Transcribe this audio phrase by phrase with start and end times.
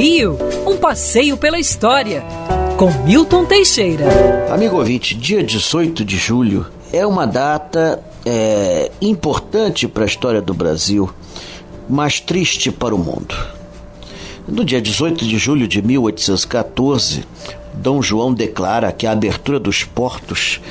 [0.00, 2.24] Rio, um passeio pela história,
[2.78, 4.06] com Milton Teixeira.
[4.50, 10.54] Amigo ouvinte, dia 18 de julho é uma data é, importante para a história do
[10.54, 11.12] Brasil,
[11.86, 13.36] mas triste para o mundo.
[14.48, 17.22] No dia 18 de julho de 1814,
[17.74, 20.62] Dom João declara que a abertura dos portos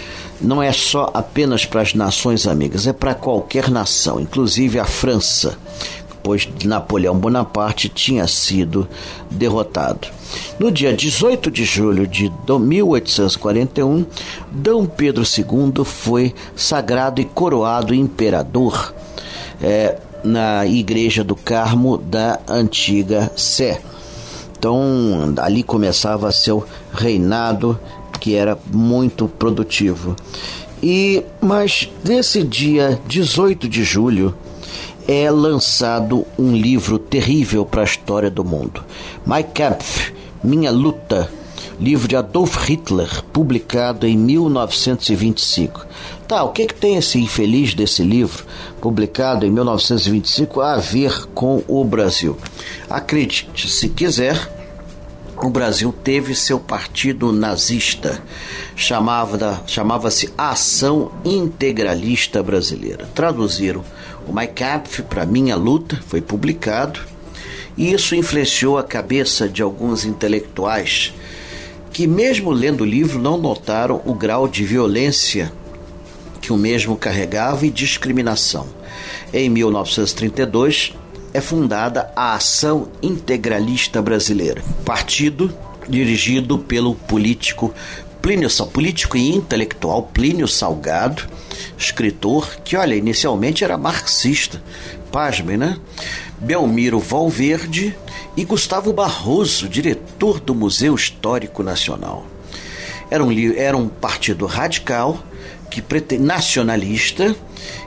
[0.41, 5.55] não é só apenas para as nações amigas, é para qualquer nação, inclusive a França,
[6.23, 8.87] pois Napoleão Bonaparte tinha sido
[9.29, 10.07] derrotado.
[10.59, 14.05] No dia 18 de julho de 1841,
[14.51, 18.93] Dom Pedro II foi sagrado e coroado imperador
[19.61, 23.81] é, na Igreja do Carmo da antiga Sé.
[24.57, 27.79] Então, ali começava seu reinado,
[28.19, 30.15] que era muito produtivo.
[30.81, 34.35] E mas nesse dia 18 de julho
[35.11, 38.85] é lançado um livro terrível para a história do mundo.
[39.25, 41.27] My Kampf, Minha Luta,
[41.79, 45.87] livro de Adolf Hitler, publicado em 1925.
[46.27, 48.45] Tá, o que, que tem esse infeliz desse livro,
[48.79, 52.37] publicado em 1925, a ver com o Brasil?
[52.87, 54.58] Acredite, se quiser,
[55.41, 58.21] o Brasil teve seu partido nazista,
[58.75, 63.09] chamava, chamava-se Ação Integralista Brasileira.
[63.15, 63.83] Traduziram
[64.27, 66.99] o My Kampf para Minha Luta, foi publicado,
[67.77, 71.13] e isso influenciou a cabeça de alguns intelectuais
[71.93, 75.51] que, mesmo lendo o livro, não notaram o grau de violência
[76.41, 78.67] que o mesmo carregava e discriminação.
[79.33, 80.93] Em 1932,
[81.39, 85.49] é fundada a Ação Integralista Brasileira, partido
[85.87, 87.73] dirigido pelo político
[88.21, 91.29] Plínio, político e intelectual Plínio Salgado,
[91.77, 94.61] escritor que, olha, inicialmente era marxista,
[95.13, 95.77] pasmem, né?
[96.37, 97.95] Belmiro Valverde
[98.35, 102.27] e Gustavo Barroso, diretor do Museu Histórico Nacional.
[103.09, 105.23] Era um, era um partido radical,
[105.69, 105.83] que
[106.17, 107.35] nacionalista,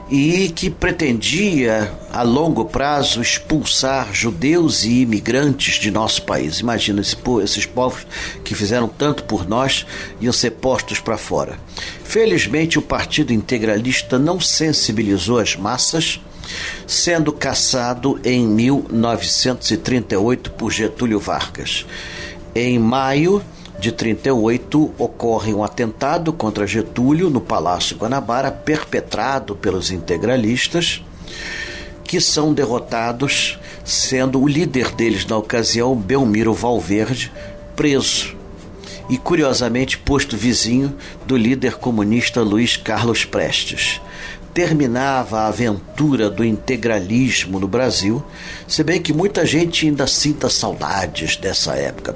[0.09, 6.59] e que pretendia a longo prazo expulsar judeus e imigrantes de nosso país.
[6.59, 8.05] Imagina esse, esses povos
[8.43, 9.85] que fizeram tanto por nós
[10.21, 11.57] iam ser postos para fora.
[12.03, 16.21] Felizmente, o Partido Integralista não sensibilizou as massas,
[16.85, 21.87] sendo caçado em 1938 por Getúlio Vargas.
[22.53, 23.41] Em maio
[23.79, 31.03] de 38 ocorre um atentado contra Getúlio no Palácio Guanabara, perpetrado pelos integralistas,
[32.03, 37.31] que são derrotados, sendo o líder deles na ocasião, Belmiro Valverde,
[37.75, 38.35] preso
[39.09, 40.95] e curiosamente posto vizinho
[41.25, 43.99] do líder comunista Luiz Carlos Prestes.
[44.53, 48.23] Terminava a aventura do integralismo no Brasil,
[48.67, 52.15] se bem que muita gente ainda sinta saudades dessa época.